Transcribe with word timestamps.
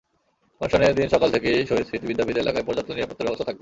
অনুষ্ঠানের 0.61 0.95
দিন 0.95 1.07
সকাল 1.09 1.29
থেকেই 1.35 1.59
শহীদ 1.69 1.85
স্মৃতি 1.87 2.05
বিদ্যাপীঠ 2.07 2.37
এলাকায় 2.37 2.65
পর্যাপ্ত 2.67 2.89
নিরাপত্তার 2.91 3.25
ব্যবস্থা 3.27 3.47
থাকবে। 3.47 3.59